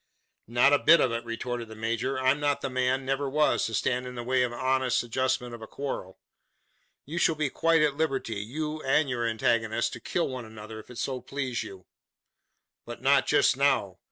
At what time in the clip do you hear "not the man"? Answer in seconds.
2.39-3.05